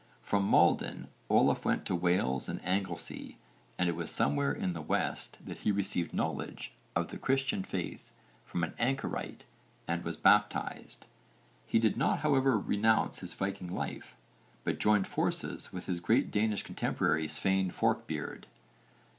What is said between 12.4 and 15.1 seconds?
renounce his Viking life, but joined